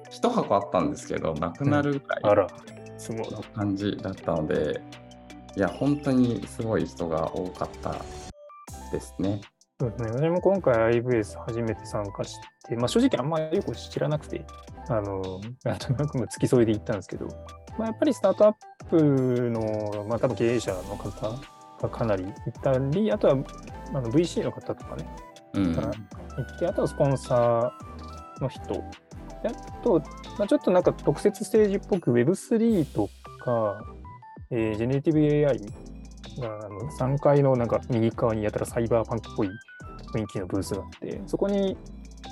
[0.10, 2.48] 一箱あったんですけど、なくなるぐらいあら、
[2.98, 3.32] すごい。
[3.32, 4.82] の感じだったので、
[5.56, 7.96] いや、本当にすごい人が多かった
[8.92, 9.40] ですね。
[9.80, 14.46] そうですね、私も今回 IVS 初めて参加して、まあ、正直あんまりよく知らなくて、
[14.90, 17.28] あの、 なんとなくも付き添いで行ったんですけど、
[17.78, 18.56] まあ、やっぱりスタートアッ
[18.90, 19.02] プ
[19.50, 23.38] の、まあ、多分経営者の方がかなりいたり、あとは
[23.94, 25.06] あの VC の方とかね、
[25.54, 25.76] うん。
[25.76, 29.52] が行って、あとはスポンサーの人、であ
[29.84, 30.02] と、
[30.38, 33.10] まあ、ちょっとなんか特設ステージっぽく Web3 と
[33.40, 33.84] か、
[34.52, 35.60] えー、ジェネリティブ AI
[36.40, 39.50] があの3階のなんか右側にやたらサイバーパンクっぽい
[40.14, 41.78] 雰囲気のブースがあって、そこに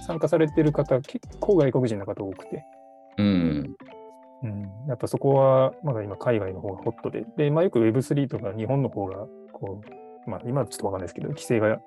[0.08, 2.66] 参加されてる方、結構外国人の方多くて、
[3.18, 3.76] うん。
[4.44, 9.82] うん、やっぱそこはまだ今海外の方がホットで、で、まあよく Web3 とか日本の方が、こ
[10.28, 11.80] う、まあ今はちょっとわかんないですけど、規制が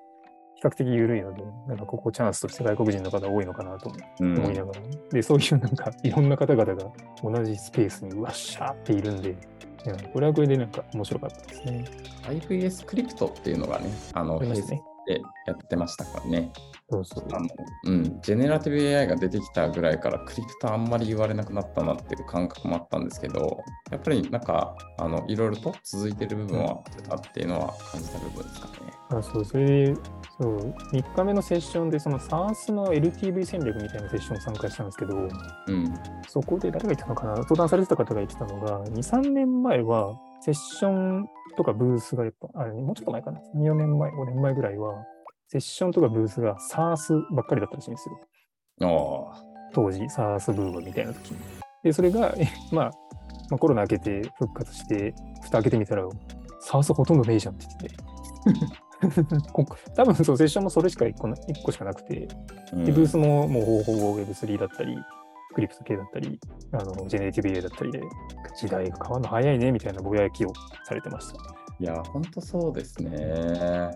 [0.55, 4.39] 比較的緩いので、なんかここチャンスとして外国人の方多いのかなとうん。
[4.39, 6.91] 思いながら、で、そういうなんかいろんな方々が
[7.23, 11.85] 同じスペースにわっしゃーっているんで、いやこれはこれでなんか面白かったですね。
[12.23, 14.55] IVS クリプトっていうのがね、あの、ね
[15.07, 16.53] でやってましたからね。
[16.91, 17.25] そうそう。
[17.33, 17.49] あの
[17.85, 26.71] うん、ジェネラティブ AI が出てきたぐらいからクリプトあんまり言われなくなったなっていう感覚もあったんですけど、やっぱりなんかあのいろいろと続いてる部分は
[27.11, 28.97] あったっていうのは感じた部分ですかね。
[29.11, 29.95] あそう、それで、
[30.41, 35.95] そう、3日目のセッションで、その SARS の LTV 戦略みたいなセッションに参加したんですけど、うん。
[36.27, 44.95] そこで誰が言ってたのかな相談されてた方が言ってたのが、2、3年前はセッションとかブースがやっぱ、あれ、もうちょっと前かな ?2、4年前、5年前ぐらいは、
[45.49, 48.19] セッションとかブースが SARS ばっかりだったらしいんですよ。
[49.33, 49.43] ああ、
[49.73, 51.39] 当時 SARS ブームみたいな時に。
[51.83, 52.91] で、それが、えまあ、
[53.51, 56.07] まあ、コロナ明けて復活して、蓋開けてみたら、
[56.65, 58.17] SARS ほとんどねえじゃんって言ってて。
[59.53, 62.29] こ多分そうセッションもそれしか1個な1個しかなくて、
[62.73, 64.97] うんでブースももうほぼほぼ Web3 だったり、
[65.57, 66.39] クリプト系だったり、
[66.73, 68.03] あのジェネリティブ AI だったりで、
[68.61, 70.53] 時代が変わるの早いねみたいなぼやきを
[70.85, 71.39] されてました。
[71.81, 73.91] いや、本当そうですね。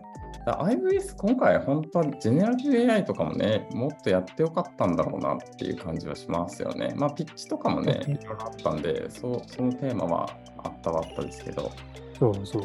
[0.46, 6.94] IVS 今回本当はジェネラティブ AI とかもね、もっとやってよかったんだろうなっていう感じはしますよね。
[6.96, 10.30] まあピッチとかもね、いろいろあったんで、そうそのテーマは
[10.64, 11.70] あったはあったですけど。
[12.18, 12.62] そうそう。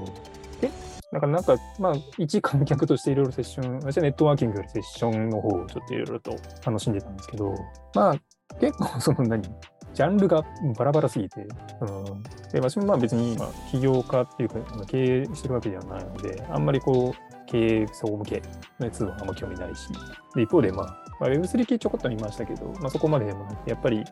[0.62, 0.70] え
[1.12, 7.54] なんか、なんか、まあ、一観客としていろいろセッション、私はネットワーキングよりセッションの方をちょっといろいろと楽しんでたんですけど、
[7.94, 8.16] まあ、
[8.60, 10.44] 結構その何、ジャンルが
[10.78, 11.48] バラバラすぎて、
[11.82, 18.42] うん、で私もまあ別に今、起業家っていうか、経営してるわけではないので、あんまりこう、経営層向け
[18.80, 19.88] のやつはあんま興味ないし、
[20.36, 20.86] で一方で、まあ、
[21.20, 24.04] まあ、Web3 系ちょこっと見ましたけど、まあ、そこまででもやっぱり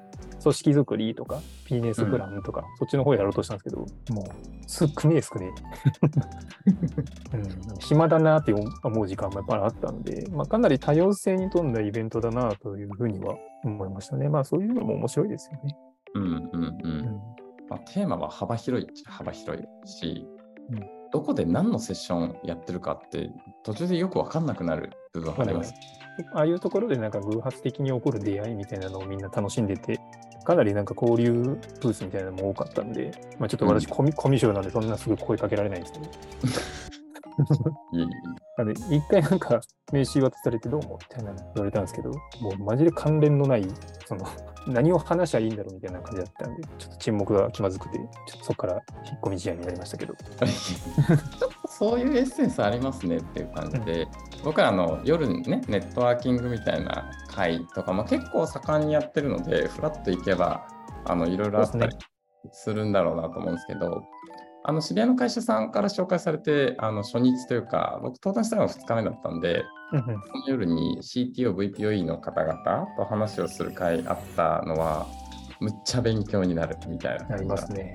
[0.42, 3.80] 組織づくりとか、ピーネスプランとか、うん、そっちの方やろうとしたんですけど、
[4.14, 4.26] もう、
[4.68, 5.52] すくねえすくね
[7.34, 7.50] え、 うん。
[7.80, 13.36] 暇だなって思う時間もやっぱりあったんで、まあ、かなり多様性に富んだイベントだなというふうには
[13.68, 14.30] 思いましたね。
[14.30, 15.76] まあ、そういうのも面白いですよね。
[16.16, 16.50] うんうんうん。
[16.54, 17.06] うん、
[17.70, 20.28] まあ、テーマは幅広いっちゃ幅広いし、
[20.72, 23.30] うんどこで何のセッションやってるかって
[23.64, 25.72] 途中でよく分かんなくなる部分あります。
[26.34, 30.00] ああいうところでなんか偶発的に起こる出会いみたいなのをみんな楽しんでて、
[30.44, 36.06] かなりなんか交流ブースみたいなのも多かったんで、まあ、ちょっと私コミ、うん、コミュ障なんでそんなすぐ声かけられないんですけど。
[37.94, 38.08] いい
[38.58, 39.60] なんで一回なんか
[39.92, 43.66] 名刺渡されてどうもみたいなの言われたんですけど、もうマジで関連のない、
[44.06, 44.26] その
[44.68, 48.74] 何を話しゃいいんだろうみたいな感じだったんで、ちょっと沈黙が気まずくて、ちょっとそこから
[49.06, 50.14] 引っ込み試合になりましたけど。
[50.14, 54.10] ちょっとそういうエッセンスありますねっていう感じで、うん、
[54.46, 60.68] 僕はあの夜にね、ネットワーキングみたいな会とかも結構盛んにやってるので、フラッと行けば、
[61.06, 61.98] あのいろいろあったり
[62.52, 64.04] するんだろうなと思うんですけど、
[64.66, 75.06] あの知り合いの会社さんから紹介されて、あの初日というか、僕、登壇したのが2日目だったんで、その夜に CTO、VPOE の方々と話をする会あったのは、
[75.60, 77.94] むっちゃ勉強になるみたいな、ありますね。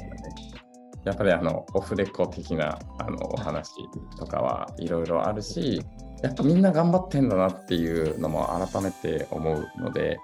[1.04, 3.72] やっぱりあのオフレコ的なあのお話
[4.18, 5.83] とかはいろいろあるし、
[6.22, 10.18] やっぱみんな頑張ってんだなっていうのも改めて思うので、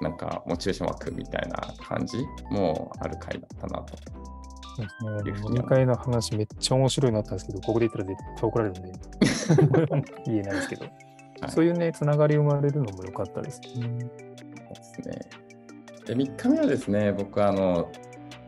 [0.00, 2.18] なんかモチベーション枠みたいな感じ
[2.50, 3.96] もある回だったなと
[4.74, 4.82] そ
[5.20, 5.48] うですね。
[5.48, 8.92] 飲み会の話めっちゃ面白いなったんですけど、ここで言ったら絶対怒られるんで、
[10.26, 10.84] 言えないですけど、
[11.40, 13.70] はい、そういうね、つながり生まれるのも良かったですね。
[13.70, 15.44] そうですね。
[16.06, 17.90] で、3日目はですね、僕、あの、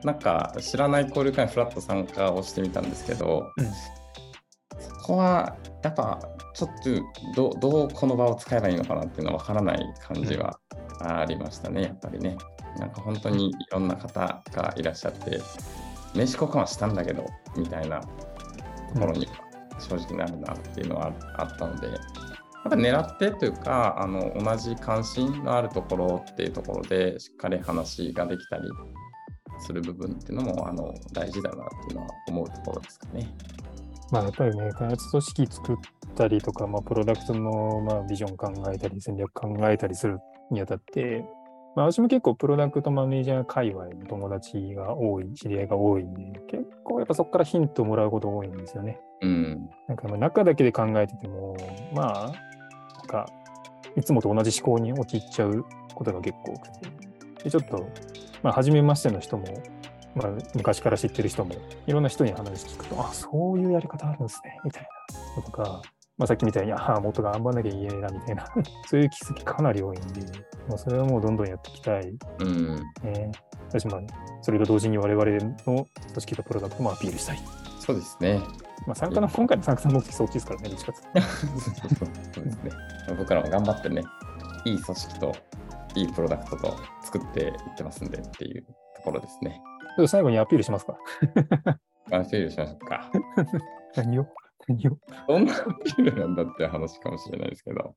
[0.04, 3.66] なんか知らない交流会にフラット参加をしてみたんですけど、うん、
[4.78, 6.20] そこはやっぱ
[6.54, 6.70] ちょっ
[7.34, 10.58] とどどうこの場を使えばいいのかなっていうのは分からない感じは
[11.00, 12.36] ありましたね、やっぱりね。
[12.78, 15.40] なんか本当にいろんな方がいらっしゃって、
[16.14, 19.28] 名刺交換はしたんだけど、みたいなところに
[19.78, 21.98] 正直なるなっていうのはあったので、やっ
[22.70, 28.62] ぱ狙ってというか、あの同じ関心のあるところっていうところで、しっかり話ができたり
[29.60, 33.28] する部分っていうのもあの大事だなっていうのは思うところですかね。
[34.10, 35.76] まあ、やっぱりね、開発組織作っ
[36.14, 40.18] たりとか、まあ、プロダクトのまあビジョン考えたり、戦略考えたりする
[40.50, 41.24] にあたって、
[41.76, 48.98] まあ、私も結構プロダクトマネージャー界隈の友達が多い、知り合いが多いんで、結構やっぱそこからヒントをもらうこと多いんですよね。
[49.20, 49.68] うん。
[49.86, 51.54] なんかまあ中だけで考えてても、
[51.94, 52.32] まあ、
[52.96, 53.26] なんか、
[53.94, 57.44] いつもと同じ思考に陥っちゃうことが結構多くて。
[57.44, 57.86] で、ちょっと、
[58.42, 59.44] まあ、初めましての人も、
[60.14, 61.54] まあ、昔から知ってる人も、
[61.86, 64.88] いろんな人に話聞くと、あ、そういうやり方あるんですね、みたい
[65.36, 65.82] なとか、
[66.18, 68.46] まあ、さっきみたいに、ああ、もっと頑張んなきゃいけないな、みたいな
[68.86, 70.22] そういう気づきかなり多いんで、
[70.68, 72.08] まあ、それはもうどんどんやっていきたい。
[72.40, 72.82] うん。
[73.04, 74.00] えー、私も、
[74.40, 75.86] それと同時に我々の組
[76.18, 77.38] 織とプロダクトもアピールしたい。
[77.80, 78.40] そうですね。
[78.86, 80.92] まあ、参加の、今回の参加の目的そっちですからね、どっちか
[82.32, 82.70] そうですね。
[83.18, 84.02] 僕らも頑張ってね、
[84.64, 85.32] いい組織と
[85.94, 89.60] いいプロダクトと作っていってますんでっていうところですね。
[90.06, 90.96] 最後にアピールしますか
[92.10, 93.10] アピールしましょうか。
[93.96, 94.26] 何を
[95.28, 97.94] ど んなアピールなんだって話かもしれないですけど。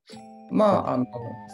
[0.52, 1.06] まあ、あの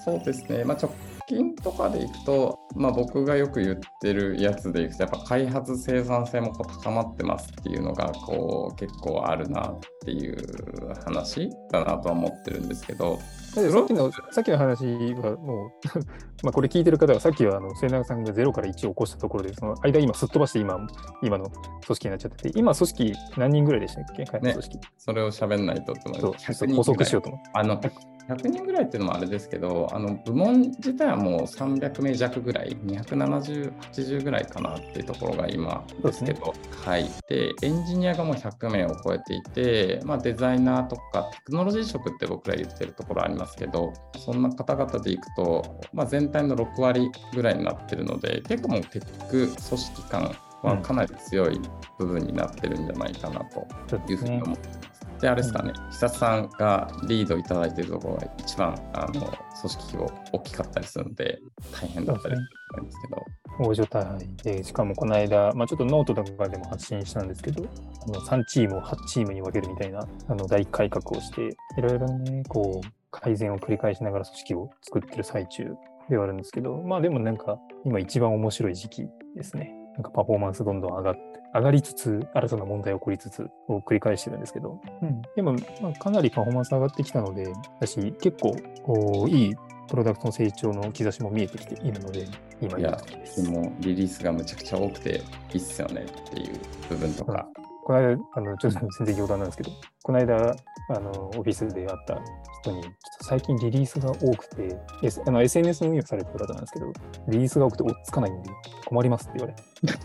[0.05, 0.89] そうですね、まあ、直
[1.27, 13.19] 近とかでいくと、まあ、僕がよく言ってるやつでいくと、やっぱ開発生産性もこう高まってますっていうのがこう結構あるなっていう話だなとは思ってるんですけど、
[13.55, 14.85] さっきのさっきの話
[15.15, 15.69] はもう
[16.43, 20.77] まあこれ聞いてる方はさっきはあの末永さんが0から1を起こしたところでその間今すっ飛ばして今
[21.23, 24.25] 今の組織になっちゃってて今組織何人ぐらいでしたっけ？
[24.25, 26.29] 開発組織、ね、それを喋んないとってそ
[26.65, 27.49] う補足しようと思って。
[27.53, 27.79] あの
[28.27, 37.09] 100人ぐらいっていうのもあれですけど、あの部門自体はもう300名弱ぐらい、270、80ぐらいかなっていうところが今ですけど、ね、はい。
[37.27, 51.59] で、エンジニアがもう100名を超えていて、まあ、デザイナーとかテクノロジー職って僕ら言ってるところありますけど、そんな方々でいくと、まあ、全体の6割ぐらいになってるので、結構もうテック組織感はかなり強い
[51.99, 53.65] 部分になってるんじゃないかなと
[54.11, 54.79] いうふうに思ってます。
[54.79, 61.39] じゃああれですかね、久さんがリードいただいているところが一番あの組織が大きかったりするので、
[61.71, 62.41] 大変だったりす
[62.75, 63.25] るんですけど。
[63.57, 67.65] 大所帯で、しかもこの間、まあ、ちょっとノートとかでも発信したんですけど、
[68.07, 75.73] あの3チームを8チームに分けるみたいなあの大改革をして、いろいろね、こう、改善を繰り返しながら組織を作ってる最中
[76.09, 79.71] ではあるんですけど、まあでもなんか、今一番面白い時期ですね。
[79.93, 81.15] なんかパフォーマンスどんどん上がっ、
[81.55, 87.47] 上がりつつ、新たな問題起こりつつを繰り返してるんですけど、うん、でも、まあ、かなりパフォーマンス上がってきたので、
[87.79, 89.55] 私、結構こう、いい
[89.87, 92.27] プロダクトの成長の兆しも見えてきているので、
[92.59, 92.97] 今いや、
[93.37, 95.21] でもリリースがむちゃくちゃ多くて
[95.53, 97.47] いいっすよねっていう部分とか。
[97.85, 99.71] この間、あのちょっと全然冗談なんですけど、
[100.03, 100.55] この間、
[100.89, 102.19] あのオフィスで会った
[102.63, 106.91] 人に、ちょっと最近リリースが多くて、S、あの SNS の運用されてる方なんですけど、
[107.27, 108.49] リリースが多くて追っつかないんで
[108.85, 109.99] 困りますって言われね、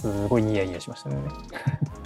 [0.00, 1.16] すごいニヤニヤしましたね。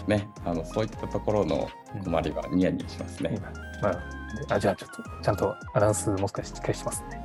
[0.07, 1.69] ね、あのそういったところの
[2.05, 3.31] 困りはニヤニヤしますね。
[3.35, 3.43] うん、
[3.83, 7.21] まあ、あじゃあちょっとちゃんとアナウンスもしかしっかりしますね。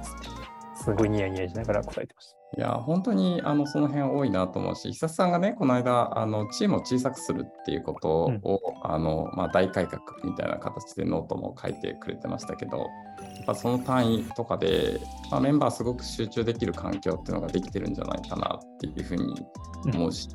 [0.75, 2.44] すごいニヤニヤしながら答えてました。
[2.57, 8.41] いや、本当にあのその辺多いなと思うし、久さんがね、この間、あのチームを小さくするっていうことを、うん、
[8.83, 12.87] あのまあ、大改革みたいな形でノートも書いてくれてましたけど、やっ
[13.45, 15.01] ぱその単位とかで、
[15.31, 19.45] まあ、メンバーすごく集中できる環境っていうのができてるんじゃないかなっていうふうに
[19.93, 20.29] 思うし、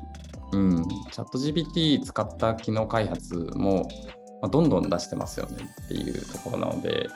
[0.51, 3.87] うん、うん、 ChatGPT 使った機能開発も、
[4.43, 7.07] まあ、どんどん出してますよねっていうところなので、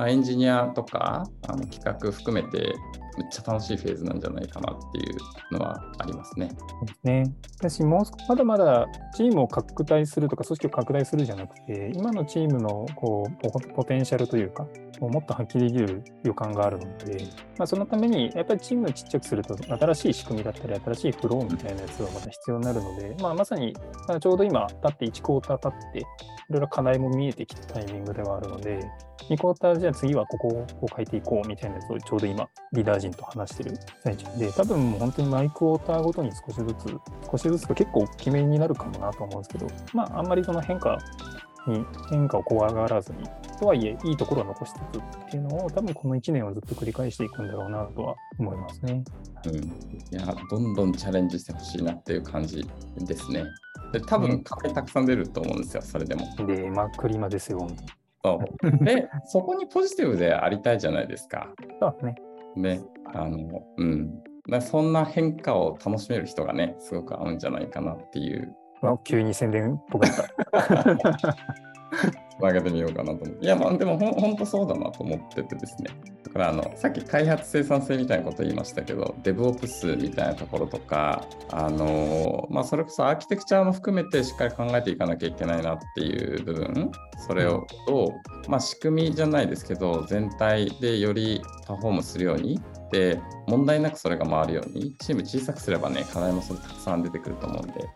[0.00, 2.74] まあ、エンジニアとかあの企画含めて
[3.18, 6.48] めっちゃ楽しいフェーズなんじゃないかなっていうのはありますね。
[6.56, 7.24] そうですね。
[7.58, 14.66] 私もうまだまだチームを拡大するとか組織を拡大するじゃなくて今のチームのこうポテンシャルというか
[15.08, 17.24] もっと発揮できる予感があるので、
[17.56, 23.74] まあ、そのためにやっぱりチームをちっちゃくすると新しい仕組みだったり新しいフローみたいなやつがまた必要になるので、まあ、まさに
[24.20, 26.02] ちょうど今経って1クォーター経ってい
[26.50, 28.80] ろいろ課題も見えてきたタイミングではあるので
[29.28, 36.96] 2クォーターじゃあ次はここを変えていこうみたいなやつをちょうど今リーダー陣と話してる最中で多分もう本当にマイクウォーターごとに少しずつ
[37.30, 40.98] 少しずつ結構大きめになるかもなと思うんですけどまああんまりその変化
[41.66, 49.04] に変化を怖がらずにとはいえいいところは残しつつっていうのを多分この1年はずっと繰り返していくんだろうなとは思いますね。
[49.46, 49.60] うん、い
[50.12, 53.44] やどんどんチャレンジしてほしいなっていう感じですね。
[53.92, 56.26] で多分壁たくさん出ると思うんですよ、それでも。
[56.46, 57.68] で、まくりまですよ。
[58.24, 61.48] そうで、そこにポジティブでありたいじゃないですか。
[61.80, 62.14] そうですね。
[62.56, 62.80] ね、
[63.14, 64.22] あの、うん。
[64.60, 68.54] そんな変化を楽しめる人がね、すごく合うんじゃないかなっていう。
[68.82, 71.36] まあ、急に宣伝っぽかった。
[72.40, 73.44] 投げてみようかなと思って。
[73.44, 75.90] いや、まあ、でもほんとそうだなと思っててですね。
[76.24, 86.90] だからあの、さっき開発生産性みたいなこと言いましたけど、DevOps みたいなところとか、あのまあ、それこそアーキテクチャも含めてしっかり考えていかなきゃいけないなっていう部分、
[87.26, 87.66] それを、
[88.48, 92.60] まあ、仕組みじゃないですけど、全体でよりパフォームするように
[92.90, 97.88] で問題なくそれが回るようにチーム小さくすればね課題もそれたくさん出てくると思うんで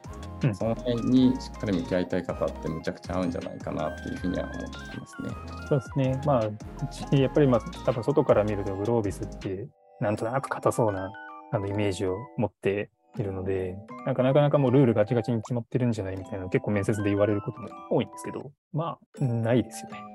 [0.43, 5.31] うん、その辺にしっかり向き合いたい方ってむちゃくちゃ合うんじゃないかなっていうふうには思ってますね。
[5.69, 6.21] そうですね。
[6.27, 9.69] まあ、やっぱりまあ多分外から見るとグロービスって
[10.01, 11.11] なんとなく硬そうな
[11.53, 13.77] あのイメージを持っているので、
[14.07, 20.14] なんかなかなかもうルールガチガチに決まってるんじゃないみたいな結構面接で言われることも多いんですけど、まあ、ないですよね。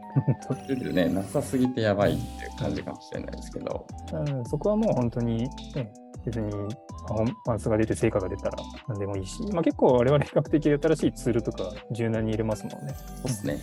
[0.68, 3.88] ルールね、なさすぎてやばいっていう感じかもしれないですけど。
[4.14, 5.92] うん、そこはもう本当に、ね、
[6.26, 6.52] 別に
[7.08, 8.58] パフォーマンスが出て成果が出たら
[8.88, 12.94] 何でもいいし、まあ、結構我々比較的新しいツールとか柔軟に入れますもんね。
[13.18, 13.58] そうですね。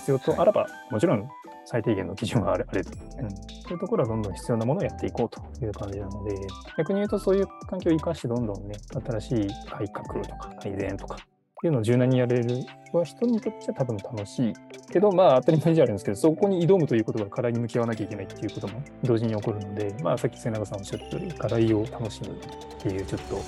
[0.00, 1.28] 必要とあらば、もちろん
[1.66, 3.36] 最低限の基準はあれあれと、うん、そ
[3.70, 6.34] ういうところはどんどん必要なものをやっていこうという感じなので、
[6.78, 8.74] 逆に言うとそういう環境を生かしてどんどんね、
[9.06, 11.16] 新しい改革とか改善とか
[11.60, 14.54] っていうのを柔軟にやれるは人にとっては多分楽しい
[14.90, 23.42] けど、まあ当たり前じゃあるんですけど、そこに挑むということが課題に向き合わなきゃいけないっていうことも同時に起こるので、まあさっき瀬永さんおっしゃったように課題を楽しむっていうちょっと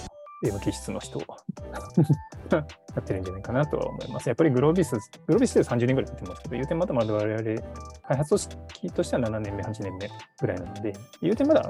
[0.44, 1.20] M 気質の人
[2.52, 2.66] や
[3.00, 4.28] ってるんじゃないかなとは思います。
[4.28, 7.62] やっぱりグロービス、グロービスで30年ぐらいやってますけど、言うてまだまだ我々、
[8.02, 10.92] 開発組織としては7年目、8年目ぐらいなので、
[11.22, 11.62] 言うてまだ、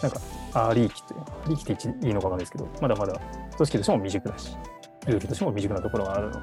[0.00, 0.20] なんか、
[0.54, 3.14] アーリー期という、アーリー期っていいのかわかんないですけど、まだまだ
[3.56, 4.56] 組織としても未熟だし、
[5.06, 6.38] ルールとしても未熟なところがあるので、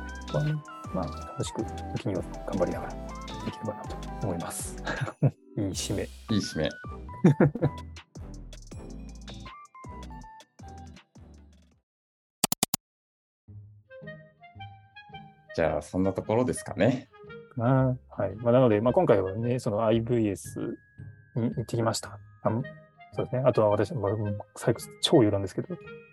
[0.93, 1.63] まあ、楽しく
[1.95, 3.95] 時には頑張りながらできればなと
[4.27, 4.75] 思います。
[5.57, 6.03] いい締め。
[6.03, 6.69] いい締め。
[15.55, 17.09] じゃあ、そんなところですかね。
[17.57, 20.75] あはいまあ、なので、まあ、今回はね、その IVS
[21.35, 22.17] に行ってきました。
[23.11, 23.43] あそうですね。
[23.45, 24.11] あとは私、まあ、
[24.55, 25.67] 最後、超余談ですけど、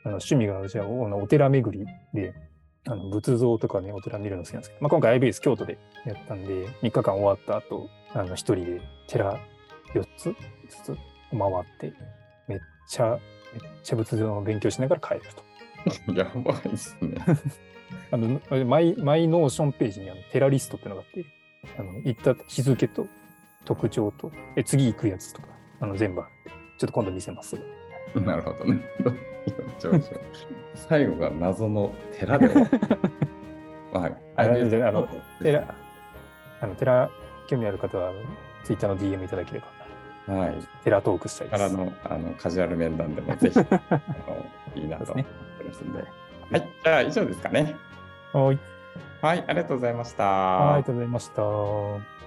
[0.05, 2.35] あの趣味が私はお寺巡りで、
[2.89, 9.41] あの仏像とかね、お寺見るの好きなんですけど、まあ、今回 IBS 京都でやったんで、3日間終わった後、あの、一人で寺
[9.95, 10.35] 4つ、ず
[10.85, 10.97] つ
[11.31, 11.93] 回って、
[12.47, 13.19] めっちゃ、
[13.53, 15.47] めっちゃ仏像の勉強しながら帰ると。
[16.15, 17.17] やばいですね。
[18.11, 21.25] あの、マイ、マイノーションページにあのテラリストっていうのがあって、
[21.79, 23.07] あの、行った日付と
[23.65, 25.49] 特徴と、え、次行くやつとか、
[25.81, 26.29] あの、全部あ
[26.79, 27.57] ちょっと今度見せます。
[28.15, 28.81] なるほどね。
[30.75, 33.99] 最後が謎の寺で終わった。
[33.99, 34.07] ま
[34.37, 35.09] あ、あのじゃああの
[35.43, 35.75] 寺、
[36.61, 37.11] あの、寺、
[37.47, 38.13] 興味ある方は、
[38.65, 39.63] ツイッターの DM いただけれ
[40.27, 40.55] ば、はい。
[40.85, 41.61] テラトークしたいです。
[41.61, 43.81] からのあのカジュアル面談でもぜひ あ
[44.27, 46.01] のいいなと思ってますんで。
[46.01, 46.05] は
[46.59, 46.69] い。
[46.83, 47.77] じゃあ以上ですかね。
[48.33, 48.59] はい。
[49.23, 49.45] はい。
[49.47, 50.25] ありがとうございました。
[50.25, 52.26] はいありがとうございました。